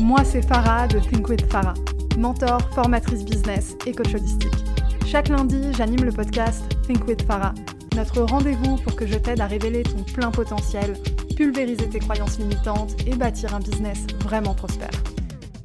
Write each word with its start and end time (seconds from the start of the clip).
Moi, 0.00 0.24
c'est 0.24 0.46
Farah 0.46 0.86
de 0.86 0.98
Think 0.98 1.26
with 1.30 1.50
Farah, 1.50 1.72
mentor, 2.18 2.60
formatrice 2.74 3.24
business 3.24 3.76
et 3.86 3.92
coach 3.92 4.14
holistique. 4.14 4.52
Chaque 5.06 5.28
lundi, 5.28 5.72
j'anime 5.72 6.04
le 6.04 6.12
podcast 6.12 6.62
Think 6.86 7.06
with 7.08 7.22
Farah, 7.22 7.54
notre 7.96 8.20
rendez-vous 8.20 8.76
pour 8.76 8.94
que 8.94 9.06
je 9.06 9.14
t'aide 9.14 9.40
à 9.40 9.46
révéler 9.46 9.84
ton 9.84 10.02
plein 10.02 10.30
potentiel, 10.30 10.98
pulvériser 11.34 11.88
tes 11.88 11.98
croyances 11.98 12.38
limitantes 12.38 12.94
et 13.06 13.16
bâtir 13.16 13.54
un 13.54 13.60
business 13.60 14.06
vraiment 14.22 14.54
prospère. 14.54 14.90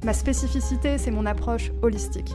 Ma 0.02 0.14
spécificité, 0.14 0.96
c'est 0.96 1.10
mon 1.10 1.26
approche 1.26 1.70
holistique. 1.82 2.34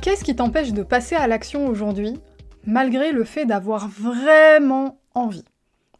Qu'est-ce 0.00 0.22
qui 0.22 0.36
t'empêche 0.36 0.72
de 0.72 0.84
passer 0.84 1.16
à 1.16 1.26
l'action 1.26 1.66
aujourd'hui, 1.66 2.14
malgré 2.64 3.10
le 3.10 3.24
fait 3.24 3.46
d'avoir 3.46 3.88
vraiment 3.88 5.00
envie? 5.14 5.44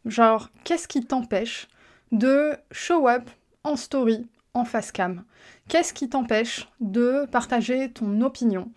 Genre, 0.05 0.49
qu'est-ce 0.63 0.87
qui 0.87 1.03
t'empêche 1.03 1.67
de 2.13 2.53
show 2.71 3.09
up 3.09 3.29
en 3.65 3.75
story, 3.75 4.25
en 4.53 4.63
face 4.63 4.93
cam? 4.93 5.25
Qu'est-ce 5.67 5.93
qui 5.93 6.07
t'empêche 6.07 6.69
de 6.79 7.25
partager 7.29 7.91
ton 7.91 8.21
opinion, 8.21 8.71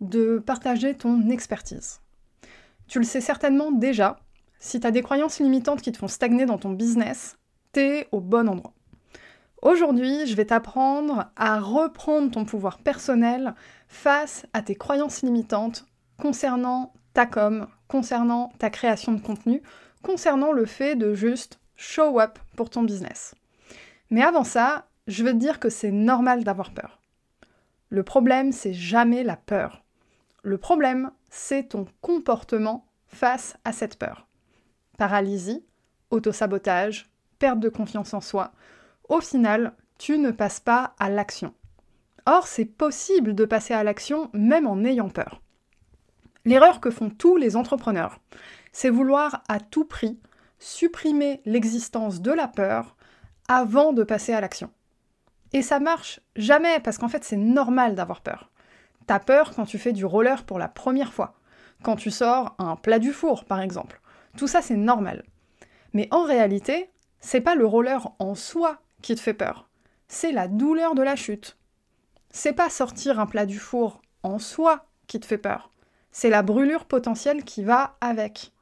de 0.00 0.42
partager 0.44 0.94
ton 0.94 1.28
expertise? 1.28 2.00
Tu 2.88 2.98
le 2.98 3.04
sais 3.04 3.20
certainement 3.20 3.72
déjà, 3.72 4.16
si 4.58 4.80
tu 4.80 4.86
as 4.86 4.90
des 4.90 5.02
croyances 5.02 5.38
limitantes 5.38 5.82
qui 5.82 5.92
te 5.92 5.98
font 5.98 6.08
stagner 6.08 6.46
dans 6.46 6.58
ton 6.58 6.70
business, 6.70 7.36
t'es 7.72 8.08
au 8.10 8.20
bon 8.20 8.48
endroit. 8.48 8.72
Aujourd'hui, 9.62 10.26
je 10.26 10.34
vais 10.34 10.46
t'apprendre 10.46 11.30
à 11.36 11.60
reprendre 11.60 12.32
ton 12.32 12.44
pouvoir 12.44 12.78
personnel 12.78 13.54
face 13.86 14.44
à 14.52 14.60
tes 14.60 14.74
croyances 14.74 15.22
limitantes 15.22 15.86
concernant 16.18 16.92
ta 17.14 17.26
com, 17.26 17.68
concernant 17.86 18.52
ta 18.58 18.70
création 18.70 19.12
de 19.12 19.20
contenu, 19.20 19.62
concernant 20.02 20.50
le 20.50 20.66
fait 20.66 20.96
de 20.96 21.14
juste 21.14 21.60
show 21.76 22.18
up 22.18 22.40
pour 22.56 22.70
ton 22.70 22.82
business. 22.82 23.36
Mais 24.10 24.22
avant 24.22 24.42
ça, 24.42 24.86
je 25.06 25.22
veux 25.22 25.32
te 25.32 25.36
dire 25.36 25.60
que 25.60 25.68
c'est 25.68 25.92
normal 25.92 26.42
d'avoir 26.42 26.72
peur. 26.72 26.98
Le 27.88 28.02
problème, 28.02 28.50
c'est 28.50 28.74
jamais 28.74 29.22
la 29.22 29.36
peur. 29.36 29.84
Le 30.42 30.58
problème, 30.58 31.12
c'est 31.30 31.68
ton 31.68 31.86
comportement 32.00 32.84
face 33.06 33.56
à 33.64 33.70
cette 33.70 33.96
peur. 33.96 34.26
Paralysie, 34.98 35.64
autosabotage, 36.10 37.08
perte 37.38 37.60
de 37.60 37.68
confiance 37.68 38.12
en 38.12 38.20
soi, 38.20 38.52
au 39.08 39.20
final, 39.20 39.74
tu 39.98 40.18
ne 40.18 40.30
passes 40.30 40.60
pas 40.60 40.94
à 40.98 41.10
l'action. 41.10 41.54
Or, 42.26 42.46
c'est 42.46 42.64
possible 42.64 43.34
de 43.34 43.44
passer 43.44 43.74
à 43.74 43.84
l'action 43.84 44.30
même 44.32 44.66
en 44.66 44.84
ayant 44.84 45.08
peur. 45.08 45.42
L'erreur 46.44 46.80
que 46.80 46.90
font 46.90 47.10
tous 47.10 47.36
les 47.36 47.56
entrepreneurs, 47.56 48.18
c'est 48.72 48.90
vouloir 48.90 49.42
à 49.48 49.60
tout 49.60 49.84
prix 49.84 50.18
supprimer 50.58 51.40
l'existence 51.44 52.20
de 52.20 52.32
la 52.32 52.48
peur 52.48 52.96
avant 53.48 53.92
de 53.92 54.04
passer 54.04 54.32
à 54.32 54.40
l'action. 54.40 54.70
Et 55.52 55.62
ça 55.62 55.80
marche 55.80 56.20
jamais 56.36 56.80
parce 56.80 56.98
qu'en 56.98 57.08
fait 57.08 57.24
c'est 57.24 57.36
normal 57.36 57.94
d'avoir 57.94 58.22
peur. 58.22 58.50
T'as 59.06 59.18
peur 59.18 59.54
quand 59.54 59.66
tu 59.66 59.78
fais 59.78 59.92
du 59.92 60.04
roller 60.04 60.44
pour 60.44 60.58
la 60.58 60.68
première 60.68 61.12
fois, 61.12 61.34
quand 61.82 61.96
tu 61.96 62.10
sors 62.10 62.54
un 62.58 62.76
plat 62.76 63.00
du 63.00 63.12
four 63.12 63.44
par 63.44 63.60
exemple. 63.60 64.00
Tout 64.36 64.46
ça 64.46 64.62
c'est 64.62 64.76
normal. 64.76 65.24
Mais 65.92 66.08
en 66.10 66.24
réalité, 66.24 66.90
c'est 67.20 67.40
pas 67.40 67.54
le 67.54 67.66
roller 67.66 68.08
en 68.18 68.34
soi 68.34 68.80
qui 69.02 69.14
te 69.14 69.20
fait 69.20 69.34
peur. 69.34 69.68
C'est 70.08 70.32
la 70.32 70.48
douleur 70.48 70.94
de 70.94 71.02
la 71.02 71.16
chute. 71.16 71.56
C'est 72.30 72.52
pas 72.52 72.70
sortir 72.70 73.20
un 73.20 73.26
plat 73.26 73.46
du 73.46 73.58
four 73.58 74.00
en 74.22 74.38
soi 74.38 74.86
qui 75.06 75.20
te 75.20 75.26
fait 75.26 75.38
peur. 75.38 75.70
C'est 76.12 76.30
la 76.30 76.42
brûlure 76.42 76.86
potentielle 76.86 77.44
qui 77.44 77.62
va 77.62 77.96
avec. 78.00 78.52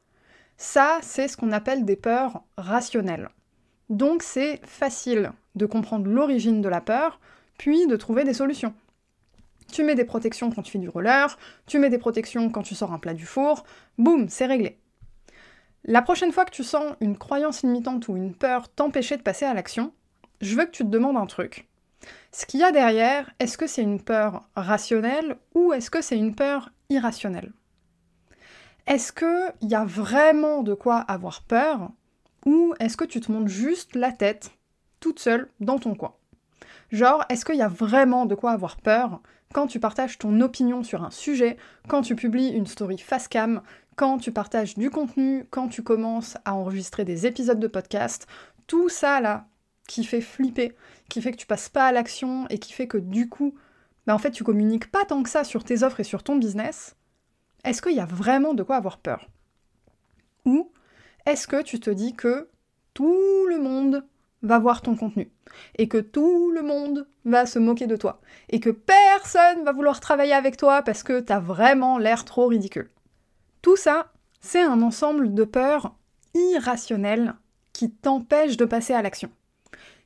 Ça, 0.56 0.98
c'est 1.02 1.28
ce 1.28 1.36
qu'on 1.36 1.52
appelle 1.52 1.84
des 1.84 1.96
peurs 1.96 2.42
rationnelles. 2.56 3.30
Donc 3.88 4.22
c'est 4.22 4.60
facile 4.64 5.32
de 5.56 5.66
comprendre 5.66 6.08
l'origine 6.08 6.60
de 6.60 6.68
la 6.68 6.80
peur, 6.80 7.20
puis 7.58 7.86
de 7.86 7.96
trouver 7.96 8.24
des 8.24 8.34
solutions. 8.34 8.72
Tu 9.72 9.84
mets 9.84 9.94
des 9.94 10.04
protections 10.04 10.50
quand 10.50 10.62
tu 10.62 10.72
fais 10.72 10.78
du 10.78 10.88
roller, 10.88 11.36
tu 11.66 11.78
mets 11.78 11.90
des 11.90 11.98
protections 11.98 12.50
quand 12.50 12.62
tu 12.62 12.74
sors 12.74 12.92
un 12.92 12.98
plat 12.98 13.14
du 13.14 13.26
four, 13.26 13.64
boum, 13.98 14.28
c'est 14.28 14.46
réglé. 14.46 14.78
La 15.84 16.02
prochaine 16.02 16.32
fois 16.32 16.44
que 16.44 16.50
tu 16.50 16.62
sens 16.62 16.94
une 17.00 17.16
croyance 17.16 17.62
limitante 17.62 18.08
ou 18.08 18.16
une 18.16 18.34
peur 18.34 18.68
t'empêcher 18.68 19.16
de 19.16 19.22
passer 19.22 19.44
à 19.44 19.54
l'action, 19.54 19.92
je 20.40 20.56
veux 20.56 20.64
que 20.64 20.70
tu 20.70 20.84
te 20.84 20.88
demandes 20.88 21.16
un 21.16 21.26
truc. 21.26 21.68
Ce 22.32 22.46
qu'il 22.46 22.60
y 22.60 22.64
a 22.64 22.72
derrière, 22.72 23.30
est-ce 23.38 23.58
que 23.58 23.66
c'est 23.66 23.82
une 23.82 24.02
peur 24.02 24.48
rationnelle 24.56 25.36
ou 25.54 25.72
est-ce 25.72 25.90
que 25.90 26.00
c'est 26.00 26.16
une 26.16 26.34
peur 26.34 26.70
irrationnelle? 26.88 27.52
Est-ce 28.86 29.12
qu'il 29.12 29.68
y 29.68 29.74
a 29.74 29.84
vraiment 29.84 30.62
de 30.62 30.74
quoi 30.74 30.98
avoir 30.98 31.42
peur 31.42 31.90
ou 32.46 32.74
est-ce 32.80 32.96
que 32.96 33.04
tu 33.04 33.20
te 33.20 33.30
montes 33.30 33.48
juste 33.48 33.94
la 33.94 34.12
tête 34.12 34.52
toute 35.00 35.18
seule 35.18 35.48
dans 35.60 35.78
ton 35.78 35.94
coin? 35.94 36.14
Genre, 36.90 37.24
est-ce 37.28 37.44
qu'il 37.44 37.56
y 37.56 37.62
a 37.62 37.68
vraiment 37.68 38.26
de 38.26 38.34
quoi 38.34 38.52
avoir 38.52 38.76
peur 38.76 39.20
quand 39.52 39.66
tu 39.66 39.80
partages 39.80 40.18
ton 40.18 40.40
opinion 40.40 40.82
sur 40.82 41.02
un 41.04 41.10
sujet, 41.10 41.56
quand 41.88 42.02
tu 42.02 42.14
publies 42.14 42.48
une 42.48 42.66
story 42.66 42.98
face 42.98 43.28
cam, 43.28 43.62
quand 43.96 44.18
tu 44.18 44.32
partages 44.32 44.76
du 44.76 44.90
contenu, 44.90 45.44
quand 45.50 45.68
tu 45.68 45.82
commences 45.82 46.36
à 46.44 46.54
enregistrer 46.54 47.04
des 47.04 47.26
épisodes 47.26 47.58
de 47.58 47.66
podcast, 47.66 48.26
tout 48.66 48.88
ça 48.88 49.20
là, 49.20 49.46
qui 49.88 50.04
fait 50.04 50.20
flipper, 50.20 50.74
qui 51.08 51.20
fait 51.20 51.32
que 51.32 51.36
tu 51.36 51.46
passes 51.46 51.68
pas 51.68 51.86
à 51.86 51.92
l'action 51.92 52.46
et 52.48 52.58
qui 52.58 52.72
fait 52.72 52.86
que 52.86 52.98
du 52.98 53.28
coup, 53.28 53.54
bah 54.06 54.14
en 54.14 54.18
fait, 54.18 54.30
tu 54.30 54.44
communiques 54.44 54.90
pas 54.90 55.04
tant 55.04 55.22
que 55.22 55.28
ça 55.30 55.44
sur 55.44 55.64
tes 55.64 55.82
offres 55.82 56.00
et 56.00 56.04
sur 56.04 56.22
ton 56.22 56.36
business, 56.36 56.96
est-ce 57.64 57.82
qu'il 57.82 57.96
y 57.96 58.00
a 58.00 58.06
vraiment 58.06 58.54
de 58.54 58.62
quoi 58.62 58.76
avoir 58.76 58.98
peur? 58.98 59.28
Ou 60.44 60.70
est-ce 61.26 61.46
que 61.46 61.62
tu 61.62 61.80
te 61.80 61.90
dis 61.90 62.14
que 62.14 62.48
tout 62.94 63.46
le 63.48 63.58
monde 63.58 64.04
va 64.42 64.58
voir 64.58 64.80
ton 64.80 64.96
contenu 64.96 65.30
et 65.76 65.88
que 65.88 65.98
tout 65.98 66.50
le 66.52 66.62
monde 66.62 67.06
va 67.24 67.44
se 67.44 67.58
moquer 67.58 67.86
de 67.86 67.96
toi 67.96 68.20
et 68.48 68.60
que 68.60 68.70
personne 68.70 69.64
va 69.64 69.72
vouloir 69.72 70.00
travailler 70.00 70.32
avec 70.32 70.56
toi 70.56 70.82
parce 70.82 71.02
que 71.02 71.20
t'as 71.20 71.40
vraiment 71.40 71.98
l'air 71.98 72.24
trop 72.24 72.46
ridicule? 72.46 72.90
Tout 73.60 73.76
ça, 73.76 74.12
c'est 74.40 74.62
un 74.62 74.80
ensemble 74.80 75.34
de 75.34 75.44
peurs 75.44 75.94
irrationnelles 76.34 77.34
qui 77.72 77.90
t'empêchent 77.90 78.56
de 78.56 78.64
passer 78.64 78.94
à 78.94 79.02
l'action. 79.02 79.30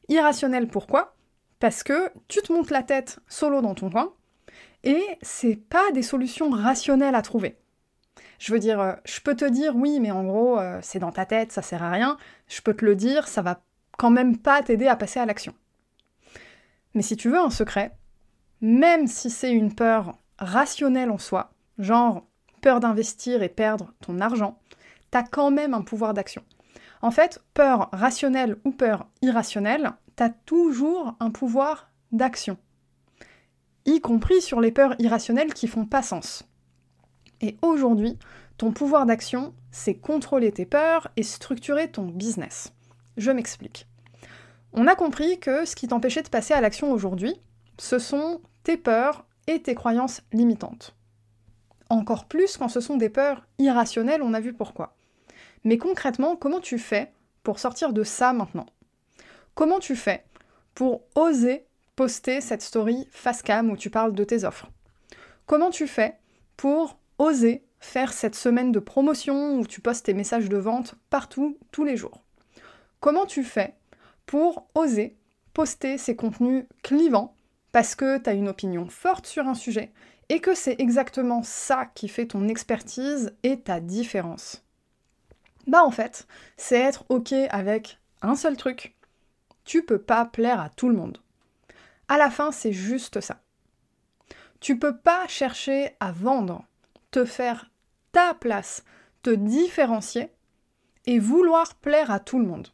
Irrationnel 0.08 0.68
pourquoi? 0.68 1.14
Parce 1.60 1.82
que 1.82 2.10
tu 2.28 2.42
te 2.42 2.52
montes 2.52 2.70
la 2.70 2.82
tête 2.82 3.20
solo 3.28 3.62
dans 3.62 3.74
ton 3.74 3.90
coin 3.90 4.12
et 4.82 5.02
c'est 5.22 5.56
pas 5.56 5.90
des 5.92 6.02
solutions 6.02 6.50
rationnelles 6.50 7.14
à 7.14 7.22
trouver. 7.22 7.56
Je 8.38 8.52
veux 8.52 8.58
dire, 8.58 8.80
euh, 8.80 8.92
je 9.04 9.20
peux 9.20 9.34
te 9.34 9.44
dire 9.44 9.74
oui, 9.74 10.00
mais 10.00 10.10
en 10.10 10.24
gros, 10.24 10.58
euh, 10.58 10.78
c'est 10.82 10.98
dans 10.98 11.12
ta 11.12 11.24
tête, 11.24 11.52
ça 11.52 11.62
sert 11.62 11.82
à 11.82 11.90
rien. 11.90 12.18
Je 12.48 12.60
peux 12.60 12.74
te 12.74 12.84
le 12.84 12.94
dire, 12.94 13.28
ça 13.28 13.42
va 13.42 13.62
quand 13.96 14.10
même 14.10 14.36
pas 14.36 14.62
t'aider 14.62 14.86
à 14.86 14.96
passer 14.96 15.20
à 15.20 15.26
l'action. 15.26 15.54
Mais 16.94 17.02
si 17.02 17.16
tu 17.16 17.30
veux 17.30 17.38
un 17.38 17.50
secret, 17.50 17.96
même 18.60 19.06
si 19.06 19.30
c'est 19.30 19.52
une 19.52 19.74
peur 19.74 20.18
rationnelle 20.38 21.10
en 21.10 21.18
soi, 21.18 21.52
genre 21.78 22.26
peur 22.60 22.80
d'investir 22.80 23.42
et 23.42 23.48
perdre 23.48 23.94
ton 24.00 24.20
argent, 24.20 24.58
t'as 25.10 25.22
quand 25.22 25.50
même 25.50 25.74
un 25.74 25.82
pouvoir 25.82 26.14
d'action. 26.14 26.42
En 27.04 27.10
fait, 27.10 27.42
peur 27.52 27.90
rationnelle 27.92 28.56
ou 28.64 28.70
peur 28.70 29.06
irrationnelle, 29.20 29.92
t'as 30.16 30.30
toujours 30.30 31.14
un 31.20 31.30
pouvoir 31.30 31.90
d'action. 32.12 32.56
Y 33.84 34.00
compris 34.00 34.40
sur 34.40 34.58
les 34.62 34.72
peurs 34.72 34.94
irrationnelles 34.98 35.52
qui 35.52 35.68
font 35.68 35.84
pas 35.84 36.00
sens. 36.00 36.48
Et 37.42 37.58
aujourd'hui, 37.60 38.18
ton 38.56 38.72
pouvoir 38.72 39.04
d'action, 39.04 39.52
c'est 39.70 39.96
contrôler 39.96 40.50
tes 40.50 40.64
peurs 40.64 41.08
et 41.18 41.22
structurer 41.22 41.90
ton 41.90 42.06
business. 42.06 42.72
Je 43.18 43.30
m'explique. 43.30 43.86
On 44.72 44.86
a 44.86 44.94
compris 44.94 45.38
que 45.38 45.66
ce 45.66 45.76
qui 45.76 45.88
t'empêchait 45.88 46.22
de 46.22 46.30
passer 46.30 46.54
à 46.54 46.62
l'action 46.62 46.90
aujourd'hui, 46.90 47.34
ce 47.78 47.98
sont 47.98 48.40
tes 48.62 48.78
peurs 48.78 49.26
et 49.46 49.60
tes 49.60 49.74
croyances 49.74 50.22
limitantes. 50.32 50.96
Encore 51.90 52.24
plus 52.24 52.56
quand 52.56 52.70
ce 52.70 52.80
sont 52.80 52.96
des 52.96 53.10
peurs 53.10 53.46
irrationnelles, 53.58 54.22
on 54.22 54.32
a 54.32 54.40
vu 54.40 54.54
pourquoi. 54.54 54.96
Mais 55.64 55.78
concrètement, 55.78 56.36
comment 56.36 56.60
tu 56.60 56.78
fais 56.78 57.10
pour 57.42 57.58
sortir 57.58 57.92
de 57.92 58.04
ça 58.04 58.32
maintenant? 58.32 58.66
Comment 59.54 59.78
tu 59.78 59.96
fais 59.96 60.24
pour 60.74 61.02
oser 61.14 61.66
poster 61.96 62.40
cette 62.40 62.62
story 62.62 63.06
face 63.10 63.42
cam 63.42 63.70
où 63.70 63.76
tu 63.76 63.88
parles 63.88 64.14
de 64.14 64.24
tes 64.24 64.44
offres? 64.44 64.68
Comment 65.46 65.70
tu 65.70 65.86
fais 65.86 66.18
pour 66.56 66.98
oser 67.18 67.64
faire 67.80 68.12
cette 68.12 68.34
semaine 68.34 68.72
de 68.72 68.78
promotion 68.78 69.58
où 69.58 69.66
tu 69.66 69.80
postes 69.80 70.06
tes 70.06 70.14
messages 70.14 70.48
de 70.48 70.56
vente 70.56 70.96
partout, 71.10 71.58
tous 71.70 71.84
les 71.84 71.96
jours? 71.96 72.22
Comment 73.00 73.26
tu 73.26 73.44
fais 73.44 73.74
pour 74.26 74.66
oser 74.74 75.16
poster 75.52 75.98
ces 75.98 76.16
contenus 76.16 76.64
clivants 76.82 77.34
parce 77.72 77.94
que 77.94 78.18
tu 78.18 78.28
as 78.28 78.34
une 78.34 78.48
opinion 78.48 78.88
forte 78.88 79.26
sur 79.26 79.46
un 79.46 79.54
sujet 79.54 79.92
et 80.28 80.40
que 80.40 80.54
c'est 80.54 80.80
exactement 80.80 81.42
ça 81.42 81.86
qui 81.94 82.08
fait 82.08 82.26
ton 82.26 82.48
expertise 82.48 83.36
et 83.42 83.60
ta 83.60 83.80
différence? 83.80 84.63
Bah 85.66 85.84
en 85.84 85.90
fait, 85.90 86.26
c'est 86.56 86.78
être 86.78 87.04
OK 87.08 87.32
avec 87.32 87.98
un 88.22 88.36
seul 88.36 88.56
truc. 88.56 88.94
Tu 89.64 89.82
peux 89.82 89.98
pas 89.98 90.24
plaire 90.26 90.60
à 90.60 90.68
tout 90.68 90.88
le 90.88 90.96
monde. 90.96 91.18
À 92.08 92.18
la 92.18 92.30
fin, 92.30 92.52
c'est 92.52 92.72
juste 92.72 93.20
ça. 93.20 93.40
Tu 94.60 94.78
peux 94.78 94.96
pas 94.96 95.26
chercher 95.26 95.96
à 96.00 96.12
vendre, 96.12 96.64
te 97.10 97.24
faire 97.24 97.70
ta 98.12 98.34
place, 98.34 98.84
te 99.22 99.30
différencier 99.30 100.30
et 101.06 101.18
vouloir 101.18 101.74
plaire 101.76 102.10
à 102.10 102.20
tout 102.20 102.38
le 102.38 102.46
monde. 102.46 102.68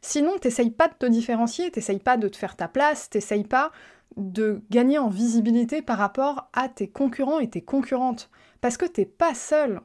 Sinon, 0.00 0.38
t'essayes 0.38 0.70
pas 0.70 0.88
de 0.88 0.94
te 0.94 1.06
différencier, 1.06 1.70
t'essayes 1.70 1.98
pas 1.98 2.16
de 2.16 2.28
te 2.28 2.36
faire 2.36 2.56
ta 2.56 2.68
place, 2.68 3.10
t'essayes 3.10 3.44
pas 3.44 3.72
de 4.16 4.62
gagner 4.70 4.98
en 4.98 5.08
visibilité 5.08 5.82
par 5.82 5.98
rapport 5.98 6.48
à 6.52 6.68
tes 6.68 6.88
concurrents 6.88 7.40
et 7.40 7.50
tes 7.50 7.62
concurrentes. 7.62 8.30
Parce 8.60 8.76
que 8.76 8.86
t'es 8.86 9.06
pas 9.06 9.34
seul. 9.34 9.80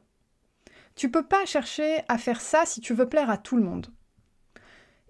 Tu 0.99 1.09
peux 1.09 1.23
pas 1.23 1.45
chercher 1.45 2.01
à 2.09 2.17
faire 2.17 2.41
ça 2.41 2.65
si 2.65 2.81
tu 2.81 2.93
veux 2.93 3.07
plaire 3.07 3.29
à 3.29 3.37
tout 3.37 3.55
le 3.55 3.63
monde. 3.63 3.87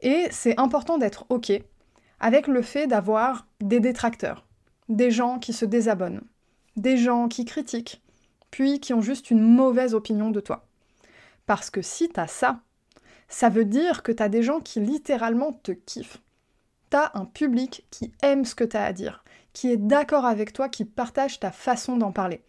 Et 0.04 0.28
c'est 0.30 0.60
important 0.60 1.00
d'être 1.00 1.26
OK 1.30 1.52
avec 2.20 2.46
le 2.46 2.62
fait 2.62 2.86
d'avoir 2.86 3.48
des 3.60 3.80
détracteurs, 3.80 4.46
des 4.88 5.10
gens 5.10 5.40
qui 5.40 5.52
se 5.52 5.66
désabonnent, 5.66 6.22
des 6.76 6.96
gens 6.96 7.28
qui 7.28 7.44
critiquent, 7.44 8.04
puis 8.52 8.80
qui 8.80 8.94
ont 8.94 9.02
juste 9.02 9.32
une 9.32 9.42
mauvaise 9.42 9.96
opinion 9.96 10.30
de 10.30 10.40
toi. 10.40 10.68
Parce 11.48 11.72
que 11.72 11.82
si 11.82 12.08
t'as 12.08 12.28
ça, 12.28 12.60
ça 13.28 13.50
veut 13.50 13.66
dire 13.66 14.04
que 14.04 14.12
t'as 14.12 14.30
des 14.30 14.44
gens 14.44 14.60
qui 14.60 14.80
littéralement 14.80 15.54
te 15.54 15.72
kiffent. 15.72 16.22
T'as 16.92 17.10
un 17.16 17.26
public 17.26 17.88
qui 17.90 18.14
aime 18.22 18.46
ce 18.46 18.54
que 18.54 18.64
t'as 18.64 18.86
à 18.86 18.94
dire, 18.94 19.24
qui 19.54 19.72
est 19.72 19.78
d'accord 19.78 20.28
avec 20.28 20.54
toi, 20.54 20.70
qui 20.70 20.86
partage 20.86 21.40
ta 21.40 21.52
façon 21.52 21.98
d'en 21.98 22.12
parler. 22.12 22.44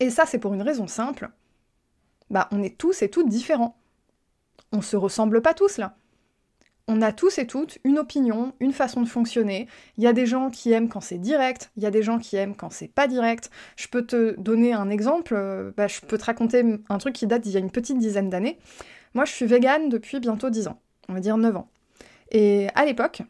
Et 0.00 0.08
ça, 0.08 0.24
c'est 0.24 0.38
pour 0.38 0.54
une 0.54 0.62
raison 0.62 0.86
simple. 0.86 1.30
Bah, 2.30 2.48
on 2.52 2.62
est 2.62 2.76
tous 2.76 3.02
et 3.02 3.08
toutes 3.08 3.28
différents. 3.28 3.76
On 4.72 4.82
se 4.82 4.96
ressemble 4.96 5.40
pas 5.40 5.54
tous 5.54 5.78
là 5.78 5.96
on 6.88 7.02
a 7.02 7.12
tous 7.12 7.38
et 7.38 7.46
toutes 7.46 7.78
une 7.84 7.98
opinion, 7.98 8.54
une 8.60 8.72
façon 8.72 9.02
de 9.02 9.08
fonctionner. 9.08 9.68
Il 9.98 10.04
y 10.04 10.06
a 10.06 10.14
des 10.14 10.24
gens 10.24 10.50
qui 10.50 10.72
aiment 10.72 10.88
quand 10.88 11.02
c'est 11.02 11.18
direct, 11.18 11.70
il 11.76 11.82
y 11.82 11.86
a 11.86 11.90
des 11.90 12.02
gens 12.02 12.18
qui 12.18 12.36
aiment 12.36 12.56
quand 12.56 12.72
c'est 12.72 12.88
pas 12.88 13.06
direct. 13.06 13.50
Je 13.76 13.86
peux 13.88 14.04
te 14.04 14.34
donner 14.40 14.72
un 14.72 14.88
exemple, 14.88 15.34
euh, 15.36 15.70
bah, 15.76 15.86
je 15.86 16.00
peux 16.00 16.16
te 16.16 16.24
raconter 16.24 16.64
un 16.88 16.98
truc 16.98 17.14
qui 17.14 17.26
date 17.26 17.42
d'il 17.42 17.52
y 17.52 17.56
a 17.56 17.60
une 17.60 17.70
petite 17.70 17.98
dizaine 17.98 18.30
d'années. 18.30 18.58
Moi, 19.14 19.26
je 19.26 19.32
suis 19.32 19.46
végane 19.46 19.90
depuis 19.90 20.18
bientôt 20.18 20.48
10 20.48 20.68
ans, 20.68 20.80
on 21.08 21.12
va 21.12 21.20
dire 21.20 21.36
9 21.36 21.56
ans. 21.56 21.68
Et 22.30 22.68
à 22.74 22.86
l'époque, 22.86 23.22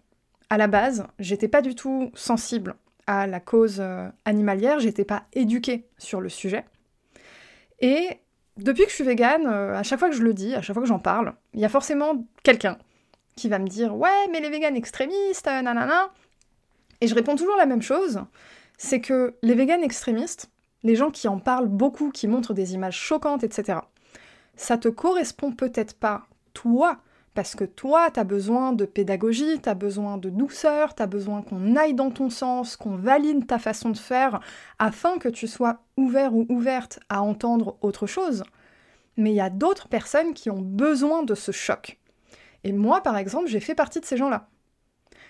à 0.50 0.56
la 0.56 0.68
base, 0.68 1.06
j'étais 1.18 1.48
pas 1.48 1.60
du 1.60 1.74
tout 1.74 2.12
sensible 2.14 2.76
à 3.08 3.26
la 3.26 3.40
cause 3.40 3.78
euh, 3.80 4.08
animalière, 4.24 4.78
j'étais 4.78 5.04
pas 5.04 5.24
éduquée 5.32 5.88
sur 5.98 6.20
le 6.20 6.28
sujet. 6.28 6.64
Et 7.80 8.20
depuis 8.58 8.84
que 8.84 8.90
je 8.90 8.96
suis 8.96 9.04
végane, 9.04 9.46
euh, 9.46 9.74
à 9.74 9.82
chaque 9.82 9.98
fois 9.98 10.10
que 10.10 10.16
je 10.16 10.22
le 10.22 10.34
dis, 10.34 10.54
à 10.54 10.62
chaque 10.62 10.74
fois 10.74 10.82
que 10.82 10.88
j'en 10.88 10.98
parle, 10.98 11.34
il 11.54 11.60
y 11.60 11.64
a 11.64 11.68
forcément 11.68 12.24
quelqu'un 12.42 12.76
qui 13.36 13.48
va 13.48 13.58
me 13.58 13.68
dire 13.68 13.96
ouais 13.96 14.28
mais 14.30 14.40
les 14.40 14.50
véganes 14.50 14.76
extrémistes, 14.76 15.46
euh, 15.46 15.62
nanana. 15.62 16.10
Et 17.00 17.06
je 17.06 17.14
réponds 17.14 17.36
toujours 17.36 17.56
la 17.56 17.66
même 17.66 17.82
chose, 17.82 18.20
c'est 18.76 19.00
que 19.00 19.36
les 19.42 19.54
véganes 19.54 19.84
extrémistes, 19.84 20.50
les 20.82 20.96
gens 20.96 21.10
qui 21.10 21.28
en 21.28 21.38
parlent 21.38 21.68
beaucoup, 21.68 22.10
qui 22.10 22.26
montrent 22.26 22.54
des 22.54 22.74
images 22.74 22.98
choquantes, 22.98 23.44
etc., 23.44 23.78
ça 24.56 24.76
te 24.76 24.88
correspond 24.88 25.52
peut-être 25.52 25.94
pas, 25.94 26.26
toi, 26.52 26.98
parce 27.38 27.54
que 27.54 27.62
toi, 27.62 28.10
t'as 28.10 28.24
besoin 28.24 28.72
de 28.72 28.84
pédagogie, 28.84 29.60
t'as 29.62 29.74
besoin 29.74 30.16
de 30.18 30.28
douceur, 30.28 30.96
t'as 30.96 31.06
besoin 31.06 31.40
qu'on 31.42 31.76
aille 31.76 31.94
dans 31.94 32.10
ton 32.10 32.30
sens, 32.30 32.76
qu'on 32.76 32.96
valide 32.96 33.46
ta 33.46 33.60
façon 33.60 33.90
de 33.90 33.96
faire, 33.96 34.40
afin 34.80 35.18
que 35.18 35.28
tu 35.28 35.46
sois 35.46 35.84
ouvert 35.96 36.34
ou 36.34 36.46
ouverte 36.48 36.98
à 37.08 37.22
entendre 37.22 37.76
autre 37.80 38.08
chose. 38.08 38.42
Mais 39.16 39.30
il 39.30 39.36
y 39.36 39.40
a 39.40 39.50
d'autres 39.50 39.86
personnes 39.86 40.34
qui 40.34 40.50
ont 40.50 40.60
besoin 40.60 41.22
de 41.22 41.36
ce 41.36 41.52
choc. 41.52 42.00
Et 42.64 42.72
moi, 42.72 43.02
par 43.02 43.16
exemple, 43.16 43.46
j'ai 43.46 43.60
fait 43.60 43.76
partie 43.76 44.00
de 44.00 44.04
ces 44.04 44.16
gens-là. 44.16 44.48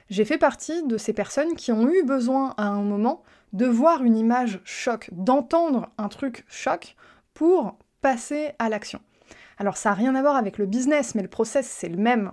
J'ai 0.08 0.24
fait 0.24 0.38
partie 0.38 0.82
de 0.84 0.96
ces 0.96 1.12
personnes 1.12 1.56
qui 1.56 1.72
ont 1.72 1.90
eu 1.90 2.04
besoin 2.04 2.54
à 2.56 2.68
un 2.68 2.80
moment 2.80 3.22
de 3.52 3.66
voir 3.66 4.02
une 4.02 4.16
image 4.16 4.62
choc, 4.64 5.10
d'entendre 5.12 5.90
un 5.98 6.08
truc 6.08 6.46
choc 6.48 6.96
pour 7.34 7.76
passer 8.00 8.52
à 8.58 8.70
l'action. 8.70 9.00
Alors 9.58 9.76
ça 9.76 9.90
n'a 9.90 9.96
rien 9.96 10.14
à 10.14 10.22
voir 10.22 10.36
avec 10.36 10.56
le 10.56 10.66
business, 10.66 11.14
mais 11.14 11.22
le 11.22 11.28
process 11.28 11.66
c'est 11.66 11.88
le 11.88 11.96
même, 11.96 12.32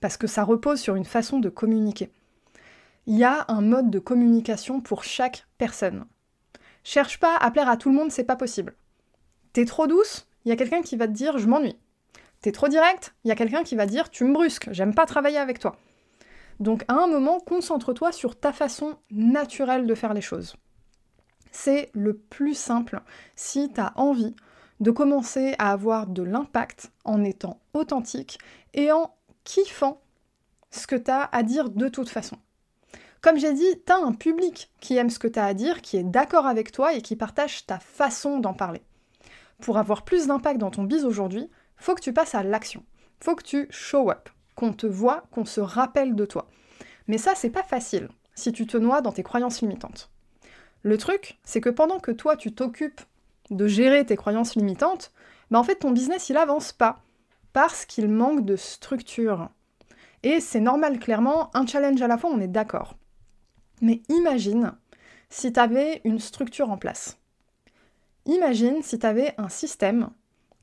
parce 0.00 0.16
que 0.16 0.26
ça 0.26 0.44
repose 0.44 0.80
sur 0.80 0.94
une 0.94 1.04
façon 1.04 1.40
de 1.40 1.48
communiquer. 1.48 2.10
Il 3.06 3.18
y 3.18 3.24
a 3.24 3.44
un 3.48 3.60
mode 3.60 3.90
de 3.90 3.98
communication 3.98 4.80
pour 4.80 5.02
chaque 5.02 5.46
personne. 5.58 6.06
Cherche 6.84 7.18
pas 7.18 7.36
à 7.36 7.50
plaire 7.50 7.68
à 7.68 7.76
tout 7.76 7.90
le 7.90 7.96
monde, 7.96 8.12
c'est 8.12 8.24
pas 8.24 8.36
possible. 8.36 8.76
T'es 9.52 9.64
trop 9.64 9.88
douce, 9.88 10.28
il 10.44 10.50
y 10.50 10.52
a 10.52 10.56
quelqu'un 10.56 10.82
qui 10.82 10.96
va 10.96 11.08
te 11.08 11.12
dire 11.12 11.36
je 11.38 11.48
m'ennuie. 11.48 11.76
T'es 12.40 12.52
trop 12.52 12.68
direct, 12.68 13.14
il 13.24 13.28
y 13.28 13.32
a 13.32 13.36
quelqu'un 13.36 13.64
qui 13.64 13.74
va 13.74 13.86
dire 13.86 14.08
tu 14.08 14.24
me 14.24 14.32
brusques, 14.32 14.68
j'aime 14.70 14.94
pas 14.94 15.06
travailler 15.06 15.38
avec 15.38 15.58
toi. 15.58 15.76
Donc 16.60 16.84
à 16.86 16.94
un 16.94 17.08
moment, 17.08 17.40
concentre-toi 17.40 18.12
sur 18.12 18.38
ta 18.38 18.52
façon 18.52 18.96
naturelle 19.10 19.86
de 19.86 19.94
faire 19.96 20.14
les 20.14 20.20
choses. 20.20 20.56
C'est 21.50 21.90
le 21.92 22.16
plus 22.16 22.54
simple 22.54 23.02
si 23.34 23.72
tu 23.72 23.80
as 23.80 23.92
envie 23.96 24.34
de 24.82 24.90
commencer 24.90 25.54
à 25.58 25.70
avoir 25.70 26.08
de 26.08 26.24
l'impact 26.24 26.90
en 27.04 27.22
étant 27.22 27.60
authentique 27.72 28.40
et 28.74 28.90
en 28.90 29.14
kiffant 29.44 30.02
ce 30.72 30.88
que 30.88 30.96
tu 30.96 31.10
as 31.10 31.28
à 31.30 31.44
dire 31.44 31.70
de 31.70 31.88
toute 31.88 32.08
façon. 32.08 32.36
Comme 33.20 33.38
j'ai 33.38 33.52
dit, 33.52 33.80
tu 33.86 33.92
as 33.92 33.98
un 33.98 34.10
public 34.10 34.72
qui 34.80 34.96
aime 34.96 35.10
ce 35.10 35.20
que 35.20 35.28
tu 35.28 35.38
as 35.38 35.44
à 35.44 35.54
dire, 35.54 35.82
qui 35.82 35.96
est 35.98 36.02
d'accord 36.02 36.46
avec 36.46 36.72
toi 36.72 36.94
et 36.94 37.00
qui 37.00 37.14
partage 37.14 37.64
ta 37.64 37.78
façon 37.78 38.40
d'en 38.40 38.54
parler. 38.54 38.82
Pour 39.60 39.78
avoir 39.78 40.02
plus 40.02 40.26
d'impact 40.26 40.58
dans 40.58 40.72
ton 40.72 40.82
biz 40.82 41.04
aujourd'hui, 41.04 41.48
faut 41.76 41.94
que 41.94 42.02
tu 42.02 42.12
passes 42.12 42.34
à 42.34 42.42
l'action. 42.42 42.84
Faut 43.20 43.36
que 43.36 43.44
tu 43.44 43.68
show 43.70 44.10
up, 44.10 44.28
qu'on 44.56 44.72
te 44.72 44.88
voit, 44.88 45.22
qu'on 45.30 45.44
se 45.44 45.60
rappelle 45.60 46.16
de 46.16 46.24
toi. 46.24 46.48
Mais 47.06 47.18
ça, 47.18 47.36
c'est 47.36 47.50
pas 47.50 47.62
facile 47.62 48.08
si 48.34 48.50
tu 48.50 48.66
te 48.66 48.76
noies 48.76 49.00
dans 49.00 49.12
tes 49.12 49.22
croyances 49.22 49.60
limitantes. 49.60 50.10
Le 50.82 50.98
truc, 50.98 51.38
c'est 51.44 51.60
que 51.60 51.70
pendant 51.70 52.00
que 52.00 52.10
toi, 52.10 52.36
tu 52.36 52.52
t'occupes 52.52 53.02
de 53.52 53.66
gérer 53.66 54.04
tes 54.04 54.16
croyances 54.16 54.56
limitantes, 54.56 55.12
bah 55.50 55.58
en 55.58 55.64
fait, 55.64 55.76
ton 55.76 55.90
business, 55.90 56.28
il 56.28 56.36
avance 56.36 56.72
pas 56.72 57.02
parce 57.52 57.84
qu'il 57.84 58.08
manque 58.08 58.44
de 58.44 58.56
structure. 58.56 59.50
Et 60.22 60.40
c'est 60.40 60.60
normal, 60.60 60.98
clairement, 60.98 61.50
un 61.54 61.66
challenge 61.66 62.00
à 62.00 62.08
la 62.08 62.16
fois, 62.16 62.30
on 62.30 62.40
est 62.40 62.48
d'accord. 62.48 62.96
Mais 63.80 64.02
imagine 64.08 64.72
si 65.28 65.52
tu 65.52 65.60
avais 65.60 66.00
une 66.04 66.18
structure 66.18 66.70
en 66.70 66.76
place. 66.76 67.18
Imagine 68.26 68.82
si 68.82 68.98
tu 68.98 69.06
avais 69.06 69.34
un 69.38 69.48
système 69.48 70.10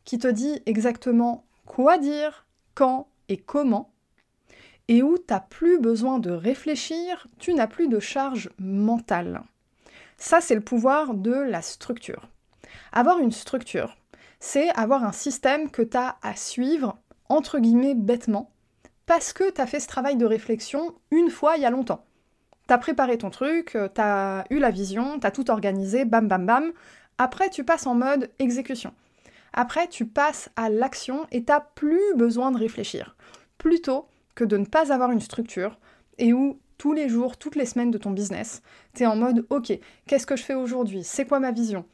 qui 0.05 0.17
te 0.17 0.27
dit 0.27 0.61
exactement 0.65 1.45
quoi 1.65 1.97
dire, 1.97 2.45
quand 2.73 3.07
et 3.27 3.37
comment, 3.37 3.91
et 4.87 5.03
où 5.03 5.17
tu 5.17 5.25
n'as 5.29 5.39
plus 5.39 5.79
besoin 5.79 6.19
de 6.19 6.31
réfléchir, 6.31 7.27
tu 7.37 7.53
n'as 7.53 7.67
plus 7.67 7.87
de 7.87 7.99
charge 7.99 8.49
mentale. 8.57 9.43
Ça, 10.17 10.41
c'est 10.41 10.55
le 10.55 10.61
pouvoir 10.61 11.13
de 11.13 11.33
la 11.33 11.61
structure. 11.61 12.27
Avoir 12.91 13.19
une 13.19 13.31
structure, 13.31 13.97
c'est 14.39 14.69
avoir 14.77 15.03
un 15.03 15.11
système 15.11 15.69
que 15.69 15.81
tu 15.81 15.97
as 15.97 16.17
à 16.21 16.35
suivre, 16.35 16.97
entre 17.27 17.59
guillemets, 17.59 17.95
bêtement, 17.95 18.51
parce 19.05 19.33
que 19.33 19.51
tu 19.51 19.59
as 19.59 19.67
fait 19.67 19.79
ce 19.79 19.87
travail 19.87 20.17
de 20.17 20.25
réflexion 20.25 20.93
une 21.11 21.29
fois 21.29 21.57
il 21.57 21.63
y 21.63 21.65
a 21.65 21.71
longtemps. 21.71 22.05
Tu 22.67 22.73
as 22.73 22.77
préparé 22.77 23.17
ton 23.17 23.31
truc, 23.31 23.71
tu 23.71 24.01
as 24.01 24.45
eu 24.49 24.59
la 24.59 24.69
vision, 24.69 25.19
tu 25.19 25.25
as 25.25 25.31
tout 25.31 25.49
organisé, 25.49 26.05
bam 26.05 26.27
bam 26.27 26.45
bam. 26.45 26.71
Après, 27.17 27.49
tu 27.49 27.63
passes 27.63 27.87
en 27.87 27.95
mode 27.95 28.29
exécution. 28.39 28.93
Après, 29.53 29.87
tu 29.87 30.05
passes 30.05 30.49
à 30.55 30.69
l'action 30.69 31.25
et 31.31 31.43
t'as 31.43 31.59
plus 31.59 32.13
besoin 32.15 32.51
de 32.51 32.57
réfléchir. 32.57 33.15
Plutôt 33.57 34.07
que 34.35 34.43
de 34.43 34.57
ne 34.57 34.65
pas 34.65 34.93
avoir 34.93 35.11
une 35.11 35.19
structure 35.19 35.79
et 36.17 36.31
où 36.31 36.59
tous 36.77 36.93
les 36.93 37.09
jours, 37.09 37.37
toutes 37.37 37.55
les 37.55 37.65
semaines 37.65 37.91
de 37.91 37.97
ton 37.97 38.11
business, 38.11 38.61
tu 38.93 39.03
es 39.03 39.05
en 39.07 39.15
mode 39.15 39.45
OK, 39.49 39.73
qu'est-ce 40.07 40.27
que 40.27 40.35
je 40.35 40.43
fais 40.43 40.53
aujourd'hui? 40.53 41.03
C'est 41.03 41.25
quoi 41.25 41.39
ma 41.39 41.51
vision? 41.51 41.85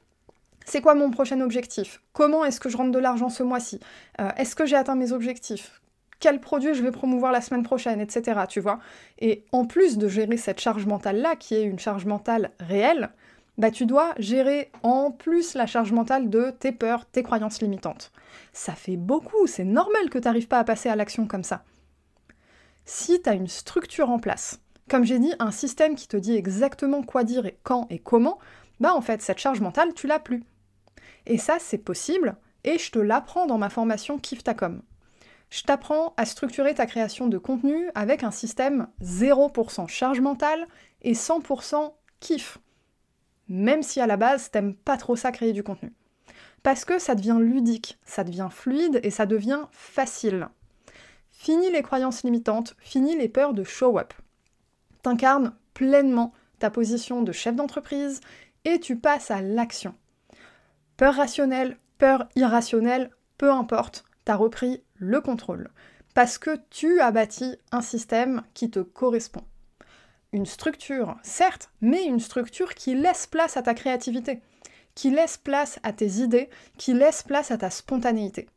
C'est 0.66 0.82
quoi 0.82 0.96
mon 0.96 1.12
prochain 1.12 1.40
objectif? 1.42 2.02
Comment 2.12 2.44
est-ce 2.44 2.60
que 2.60 2.70
je 2.70 2.78
rentre 2.78 2.92
de 2.92 3.00
l'argent 3.00 3.30
ce 3.30 3.44
mois-ci? 3.44 3.80
Euh, 4.20 4.30
Est-ce 4.38 4.56
que 4.56 4.66
j'ai 4.66 4.76
atteint 4.76 4.96
mes 4.96 5.12
objectifs? 5.12 5.82
Quel 6.20 6.42
produit 6.42 6.74
je 6.74 6.82
vais 6.82 6.92
promouvoir 6.92 7.32
la 7.32 7.42
semaine 7.42 7.64
prochaine, 7.64 8.02
etc. 8.02 8.42
Tu 8.50 8.60
vois? 8.60 8.80
Et 9.20 9.46
en 9.52 9.66
plus 9.66 9.98
de 9.98 10.08
gérer 10.08 10.38
cette 10.38 10.60
charge 10.60 10.86
mentale-là, 10.86 11.36
qui 11.36 11.56
est 11.56 11.64
une 11.64 11.80
charge 11.80 12.06
mentale 12.06 12.52
réelle, 12.60 13.12
bah 13.58 13.72
tu 13.72 13.86
dois 13.86 14.14
gérer 14.18 14.72
en 14.84 15.12
plus 15.12 15.54
la 15.54 15.66
charge 15.66 15.92
mentale 15.92 16.30
de 16.30 16.52
tes 16.60 16.72
peurs, 16.72 17.06
tes 17.06 17.24
croyances 17.24 17.62
limitantes. 17.62 18.12
Ça 18.54 18.74
fait 18.74 18.98
beaucoup, 18.98 19.48
c'est 19.48 19.64
normal 19.64 20.10
que 20.10 20.18
tu 20.18 20.26
n'arrives 20.26 20.48
pas 20.48 20.60
à 20.60 20.64
passer 20.64 20.90
à 20.90 20.96
l'action 20.96 21.28
comme 21.28 21.44
ça. 21.44 21.64
Si 22.86 23.22
tu 23.22 23.30
as 23.30 23.34
une 23.34 23.48
structure 23.48 24.10
en 24.10 24.20
place, 24.20 24.60
comme 24.90 25.06
j'ai 25.06 25.20
dit, 25.20 25.34
un 25.40 25.52
système 25.52 25.96
qui 25.96 26.08
te 26.08 26.18
dit 26.18 26.36
exactement 26.36 27.02
quoi 27.02 27.24
dire 27.24 27.46
et 27.46 27.58
quand 27.64 27.88
et 27.90 28.00
comment, 28.00 28.40
bah 28.80 28.94
en 28.94 29.02
fait, 29.02 29.22
cette 29.22 29.40
charge 29.40 29.62
mentale, 29.62 29.94
tu 29.94 30.08
l'as 30.08 30.20
plus. 30.20 30.44
Et 31.26 31.38
ça, 31.38 31.58
c'est 31.60 31.78
possible, 31.78 32.36
et 32.64 32.78
je 32.78 32.92
te 32.92 33.00
l'apprends 33.00 33.46
dans 33.46 33.58
ma 33.58 33.70
formation 33.70 34.18
Kiftacom. 34.18 34.82
Je 35.50 35.64
t'apprends 35.64 36.14
à 36.18 36.26
structurer 36.26 36.74
ta 36.74 36.86
création 36.86 37.28
de 37.28 37.38
contenu 37.38 37.90
avec 37.96 38.24
un 38.24 38.32
système 38.32 38.88
0% 39.02 39.88
charge 39.88 40.20
mentale 40.20 40.68
et 41.02 41.14
100% 41.14 41.94
kiff. 42.20 42.58
Même 43.48 43.84
si 43.84 44.02
à 44.02 44.08
la 44.08 44.18
base, 44.18 44.50
t'aimes 44.50 44.76
pas 44.76 44.98
trop 44.98 45.16
ça 45.16 45.32
créer 45.32 45.54
du 45.54 45.64
contenu. 45.64 45.94
Parce 46.64 46.84
que 46.84 46.98
ça 46.98 47.14
devient 47.14 47.38
ludique, 47.40 48.00
ça 48.06 48.24
devient 48.24 48.50
fluide 48.52 49.00
et 49.04 49.12
ça 49.12 49.28
devient 49.28 49.62
facile. 49.72 50.50
Fini 51.32 51.70
les 51.70 51.84
croyances 51.84 52.24
limitantes, 52.24 52.76
fini 52.80 53.16
les 53.16 53.30
peurs 53.30 53.54
de 53.54 53.64
show-up. 53.64 54.14
T'incarnes 55.04 55.56
pleinement 55.76 56.34
ta 56.58 56.72
position 56.72 57.22
de 57.22 57.32
chef 57.32 57.56
d'entreprise 57.56 58.20
et 58.64 58.80
tu 58.80 58.98
passes 58.98 59.30
à 59.30 59.42
l'action. 59.42 59.94
Peur 60.98 61.16
rationnelle, 61.16 61.78
peur 61.98 62.30
irrationnelle, 62.36 63.10
peu 63.38 63.52
importe, 63.52 64.06
t'as 64.24 64.36
repris 64.36 64.82
le 64.96 65.20
contrôle. 65.20 65.70
Parce 66.14 66.38
que 66.38 66.58
tu 66.70 67.02
as 67.02 67.12
bâti 67.12 67.58
un 67.74 67.82
système 67.82 68.44
qui 68.54 68.70
te 68.70 68.80
correspond. 68.80 69.44
Une 70.32 70.46
structure, 70.46 71.18
certes, 71.22 71.70
mais 71.82 72.06
une 72.06 72.22
structure 72.22 72.74
qui 72.74 72.96
laisse 72.96 73.28
place 73.28 73.58
à 73.58 73.62
ta 73.62 73.74
créativité, 73.74 74.42
qui 74.96 75.12
laisse 75.12 75.38
place 75.38 75.80
à 75.84 75.92
tes 75.92 76.08
idées, 76.22 76.50
qui 76.78 76.94
laisse 76.94 77.24
place 77.24 77.52
à 77.52 77.58
ta 77.58 77.70
spontanéité. 77.70 78.48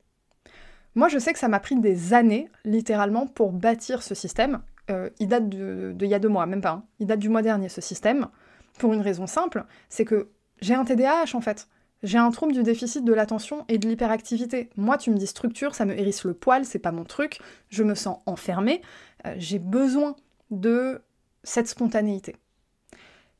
Moi, 0.94 1.08
je 1.08 1.18
sais 1.18 1.32
que 1.32 1.38
ça 1.40 1.48
m'a 1.48 1.60
pris 1.60 1.76
des 1.76 2.14
années, 2.14 2.48
littéralement, 2.64 3.26
pour 3.26 3.52
bâtir 3.52 4.02
ce 4.02 4.14
système. 4.14 4.62
Euh, 4.90 5.10
il 5.18 5.26
date 5.26 5.48
de, 5.48 5.94
il 6.00 6.08
y 6.08 6.14
a 6.14 6.18
deux 6.20 6.28
mois, 6.28 6.46
même 6.46 6.60
pas. 6.60 6.70
Hein. 6.70 6.84
Il 7.00 7.08
date 7.08 7.18
du 7.18 7.28
mois 7.28 7.42
dernier, 7.42 7.68
ce 7.68 7.80
système. 7.80 8.28
Pour 8.78 8.94
une 8.94 9.00
raison 9.00 9.26
simple, 9.26 9.64
c'est 9.88 10.04
que 10.04 10.30
j'ai 10.60 10.74
un 10.74 10.84
TDAH, 10.84 11.34
en 11.34 11.40
fait. 11.40 11.68
J'ai 12.02 12.18
un 12.18 12.30
trouble 12.30 12.52
du 12.52 12.62
déficit 12.62 13.04
de 13.04 13.12
l'attention 13.12 13.64
et 13.68 13.78
de 13.78 13.88
l'hyperactivité. 13.88 14.70
Moi, 14.76 14.98
tu 14.98 15.10
me 15.10 15.16
dis 15.16 15.26
structure, 15.26 15.74
ça 15.74 15.84
me 15.84 15.98
hérisse 15.98 16.24
le 16.24 16.34
poil, 16.34 16.64
c'est 16.64 16.78
pas 16.78 16.92
mon 16.92 17.04
truc, 17.04 17.40
je 17.70 17.82
me 17.82 17.94
sens 17.94 18.18
enfermée, 18.26 18.82
euh, 19.26 19.34
j'ai 19.38 19.58
besoin 19.58 20.14
de 20.50 21.02
cette 21.42 21.66
spontanéité. 21.66 22.36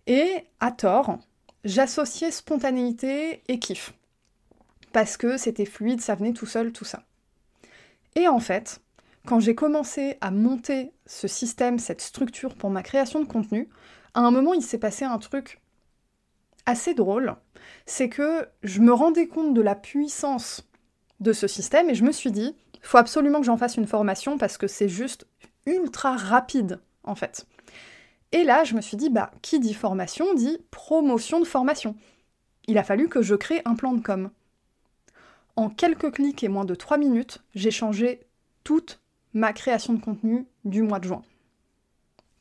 Et 0.09 0.45
à 0.59 0.73
tort, 0.73 1.19
j'associais 1.65 2.33
spontanéité 2.33 3.43
et 3.47 3.59
kiff. 3.59 3.95
Parce 4.93 5.17
que 5.17 5.37
c'était 5.37 5.67
fluide, 5.67 6.01
ça 6.01 6.15
venait 6.15 6.33
tout 6.33 6.47
seul, 6.47 6.73
tout 6.73 6.85
ça. 6.85 7.05
Et 8.17 8.27
en 8.27 8.41
fait, 8.41 8.81
quand 9.27 9.39
j'ai 9.39 9.55
commencé 9.55 10.17
à 10.21 10.31
monter 10.31 10.93
ce 11.07 11.29
système, 11.29 11.79
cette 11.79 12.01
structure 12.01 12.55
pour 12.55 12.71
ma 12.71 12.83
création 12.83 13.21
de 13.21 13.27
contenu, 13.27 13.69
à 14.15 14.21
un 14.21 14.31
moment, 14.31 14.55
il 14.55 14.63
s'est 14.63 14.79
passé 14.79 15.05
un 15.05 15.19
truc 15.19 15.61
assez 16.67 16.95
drôle, 16.95 17.37
c'est 17.87 18.09
que 18.09 18.47
je 18.63 18.81
me 18.81 18.93
rendais 18.93 19.27
compte 19.27 19.55
de 19.55 19.61
la 19.61 19.75
puissance 19.75 20.69
de 21.21 21.33
ce 21.33 21.47
système 21.47 21.91
et 21.91 21.95
je 21.95 22.05
me 22.05 22.13
suis 22.13 22.31
dit, 22.31 22.55
faut 22.83 22.99
absolument 22.99 23.41
que 23.41 23.47
j'en 23.47 23.57
fasse 23.57 23.77
une 23.77 23.87
formation 23.87 24.39
parce 24.39 24.59
que 24.59 24.67
c'est 24.67 24.89
juste 24.89 25.27
ultra 25.67 26.17
rapide 26.17 26.81
en 27.05 27.15
fait. 27.15 27.47
Et 28.33 28.45
là, 28.45 28.65
je 28.65 28.75
me 28.75 28.81
suis 28.81 28.97
dit, 28.97 29.11
bah, 29.11 29.31
qui 29.43 29.59
dit 29.59 29.75
formation 29.75 30.35
dit 30.35 30.59
promotion 30.71 31.41
de 31.41 31.47
formation. 31.47 31.97
Il 32.67 32.77
a 32.77 32.85
fallu 32.85 33.09
que 33.09 33.23
je 33.23 33.35
crée 33.35 33.63
un 33.65 33.75
plan 33.75 33.95
de 33.95 34.03
com. 34.03 34.31
En 35.57 35.71
quelques 35.71 36.13
clics 36.13 36.45
et 36.45 36.49
moins 36.49 36.67
de 36.67 36.75
3 36.75 36.99
minutes, 36.99 37.43
j'ai 37.55 37.71
changé 37.71 38.21
toute 38.65 39.01
ma 39.33 39.53
création 39.53 39.95
de 39.95 40.01
contenu 40.01 40.47
du 40.65 40.83
mois 40.83 41.01
de 41.01 41.09
juin 41.09 41.23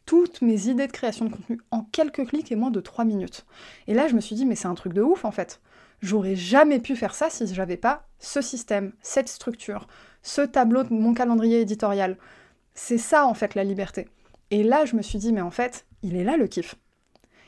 toutes 0.07 0.41
mes 0.41 0.69
idées 0.69 0.87
de 0.87 0.91
création 0.91 1.25
de 1.25 1.35
contenu 1.35 1.59
en 1.69 1.81
quelques 1.83 2.25
clics 2.27 2.51
et 2.51 2.55
moins 2.55 2.71
de 2.71 2.79
3 2.79 3.05
minutes. 3.05 3.45
Et 3.87 3.93
là, 3.93 4.07
je 4.07 4.15
me 4.15 4.21
suis 4.21 4.35
dit, 4.35 4.45
mais 4.45 4.55
c'est 4.55 4.67
un 4.67 4.73
truc 4.73 4.93
de 4.93 5.03
ouf 5.03 5.25
en 5.25 5.31
fait. 5.31 5.59
J'aurais 6.01 6.35
jamais 6.35 6.79
pu 6.79 6.95
faire 6.95 7.13
ça 7.13 7.29
si 7.29 7.53
j'avais 7.53 7.77
pas 7.77 8.07
ce 8.17 8.41
système, 8.41 8.93
cette 9.01 9.27
structure, 9.27 9.87
ce 10.23 10.41
tableau 10.41 10.83
de 10.83 10.93
mon 10.93 11.13
calendrier 11.13 11.59
éditorial. 11.59 12.17
C'est 12.73 12.97
ça 12.97 13.27
en 13.27 13.33
fait 13.33 13.53
la 13.53 13.65
liberté. 13.65 14.07
Et 14.49 14.63
là, 14.63 14.85
je 14.85 14.95
me 14.95 15.01
suis 15.01 15.19
dit, 15.19 15.33
mais 15.33 15.41
en 15.41 15.51
fait, 15.51 15.85
il 16.03 16.15
est 16.15 16.23
là 16.23 16.37
le 16.37 16.47
kiff. 16.47 16.75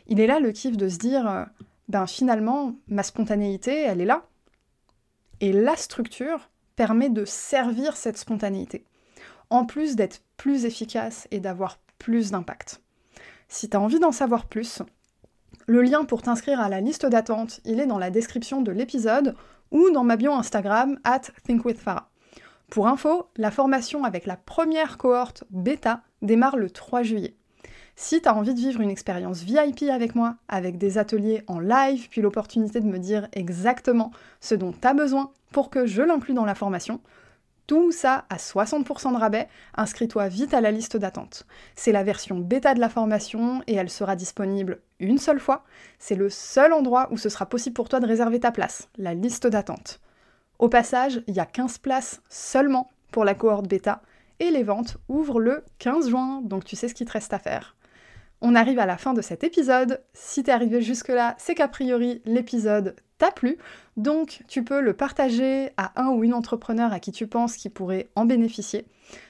Il 0.07 0.19
est 0.19 0.27
là 0.27 0.41
le 0.41 0.51
kiff 0.51 0.75
de 0.75 0.89
se 0.89 0.97
dire, 0.97 1.29
euh, 1.29 1.45
ben 1.87 2.07
finalement, 2.07 2.75
ma 2.87 3.03
spontanéité, 3.03 3.83
elle 3.83 4.01
est 4.01 4.05
là. 4.05 4.25
Et 5.39 5.53
la 5.53 5.77
structure 5.77 6.49
permet 6.75 7.09
de 7.09 7.23
servir 7.23 7.95
cette 7.95 8.17
spontanéité. 8.17 8.83
En 9.49 9.65
plus 9.65 9.95
d'être 9.95 10.21
plus 10.35 10.65
efficace 10.65 11.27
et 11.31 11.39
d'avoir 11.39 11.79
plus 11.99 12.31
d'impact. 12.31 12.81
Si 13.47 13.69
tu 13.69 13.77
as 13.77 13.81
envie 13.81 13.99
d'en 13.99 14.11
savoir 14.11 14.47
plus, 14.47 14.81
le 15.67 15.83
lien 15.83 16.03
pour 16.03 16.23
t'inscrire 16.23 16.59
à 16.59 16.69
la 16.69 16.81
liste 16.81 17.05
d'attente, 17.05 17.61
il 17.65 17.79
est 17.79 17.85
dans 17.85 17.99
la 17.99 18.09
description 18.09 18.61
de 18.61 18.71
l'épisode 18.71 19.35
ou 19.71 19.91
dans 19.91 20.03
ma 20.03 20.15
bio 20.15 20.31
Instagram 20.33 20.97
at 21.03 21.21
thinkwithfarah. 21.45 22.09
Pour 22.69 22.87
info, 22.87 23.29
la 23.37 23.51
formation 23.51 24.03
avec 24.03 24.25
la 24.25 24.35
première 24.35 24.97
cohorte 24.97 25.43
bêta 25.51 26.01
démarre 26.21 26.57
le 26.57 26.69
3 26.69 27.03
juillet. 27.03 27.35
Si 27.95 28.21
tu 28.21 28.29
envie 28.29 28.53
de 28.53 28.59
vivre 28.59 28.79
une 28.79 28.89
expérience 28.89 29.41
VIP 29.41 29.83
avec 29.91 30.15
moi, 30.15 30.37
avec 30.47 30.77
des 30.77 30.97
ateliers 30.97 31.43
en 31.47 31.59
live, 31.59 32.07
puis 32.09 32.21
l'opportunité 32.21 32.79
de 32.79 32.85
me 32.85 32.97
dire 32.97 33.27
exactement 33.33 34.11
ce 34.39 34.55
dont 34.55 34.71
tu 34.71 34.95
besoin 34.95 35.31
pour 35.51 35.69
que 35.69 35.85
je 35.85 36.01
l'inclue 36.01 36.33
dans 36.33 36.45
la 36.45 36.55
formation, 36.55 37.01
tout 37.69 37.91
ça 37.91 38.25
à 38.31 38.37
60% 38.37 39.13
de 39.13 39.17
rabais, 39.19 39.47
inscris-toi 39.75 40.27
vite 40.27 40.55
à 40.55 40.59
la 40.59 40.71
liste 40.71 40.97
d'attente. 40.97 41.45
C'est 41.75 41.91
la 41.91 42.01
version 42.01 42.39
bêta 42.39 42.73
de 42.73 42.79
la 42.79 42.89
formation 42.89 43.61
et 43.67 43.75
elle 43.75 43.91
sera 43.91 44.15
disponible 44.15 44.81
une 44.99 45.19
seule 45.19 45.39
fois. 45.39 45.63
C'est 45.99 46.15
le 46.15 46.31
seul 46.31 46.73
endroit 46.73 47.09
où 47.11 47.17
ce 47.17 47.29
sera 47.29 47.45
possible 47.45 47.75
pour 47.75 47.87
toi 47.87 47.99
de 47.99 48.07
réserver 48.07 48.39
ta 48.39 48.51
place, 48.51 48.89
la 48.97 49.13
liste 49.13 49.45
d'attente. 49.45 50.01
Au 50.57 50.67
passage, 50.67 51.21
il 51.27 51.35
y 51.35 51.39
a 51.39 51.45
15 51.45 51.77
places 51.77 52.23
seulement 52.27 52.89
pour 53.11 53.23
la 53.23 53.35
cohorte 53.35 53.67
bêta 53.67 54.01
et 54.39 54.49
les 54.49 54.63
ventes 54.63 54.97
ouvrent 55.07 55.39
le 55.39 55.63
15 55.77 56.09
juin, 56.09 56.41
donc 56.43 56.65
tu 56.65 56.75
sais 56.75 56.87
ce 56.87 56.95
qu'il 56.95 57.05
te 57.05 57.11
reste 57.11 57.33
à 57.33 57.39
faire. 57.39 57.75
On 58.41 58.55
arrive 58.55 58.79
à 58.79 58.87
la 58.87 58.97
fin 58.97 59.13
de 59.13 59.21
cet 59.21 59.43
épisode. 59.43 60.01
Si 60.13 60.41
t'es 60.41 60.51
arrivé 60.51 60.81
jusque-là, 60.81 61.35
c'est 61.37 61.53
qu'a 61.53 61.67
priori 61.67 62.23
l'épisode 62.25 62.95
t'a 63.19 63.29
plu. 63.31 63.59
Donc 63.97 64.41
tu 64.47 64.63
peux 64.63 64.81
le 64.81 64.93
partager 64.93 65.69
à 65.77 66.01
un 66.01 66.09
ou 66.09 66.23
une 66.23 66.33
entrepreneur 66.33 66.91
à 66.91 66.99
qui 66.99 67.11
tu 67.11 67.27
penses 67.27 67.55
qui 67.55 67.69
pourrait 67.69 68.09
en 68.15 68.25
bénéficier. 68.25 68.85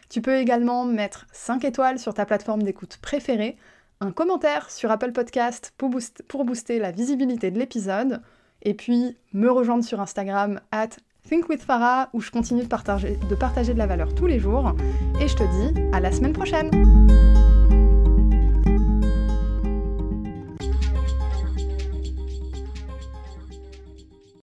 Tu 0.10 0.22
peux 0.22 0.38
également 0.38 0.86
mettre 0.86 1.28
5 1.34 1.66
étoiles 1.66 2.00
sur 2.00 2.14
ta 2.14 2.26
plateforme 2.26 2.64
d'écoute 2.64 2.98
préférée, 3.02 3.58
un 4.00 4.12
commentaire 4.12 4.72
sur 4.72 4.90
Apple 4.92 5.12
Podcast 5.12 5.74
pour 5.78 6.46
booster, 6.46 6.80
la 6.80 6.92
visibilité 6.92 7.52
de 7.52 7.60
l'épisode, 7.60 8.22
et 8.62 8.74
puis 8.74 9.18
me 9.34 9.52
rejoindre 9.52 9.84
sur 9.84 10.00
Instagram 10.00 10.62
at 10.72 10.90
thinkwithfarah 11.28 12.10
où 12.14 12.22
je 12.22 12.32
continue 12.32 12.64
de 12.64 12.68
partager 12.68 13.74
de 13.74 13.78
la 13.78 13.88
valeur 13.88 14.16
tous 14.16 14.26
les 14.26 14.40
jours. 14.40 14.74
Et 15.22 15.28
je 15.28 15.36
te 15.36 15.44
dis 15.44 15.82
à 15.94 16.00
la 16.00 16.12
semaine 16.12 16.34
prochaine 16.34 16.72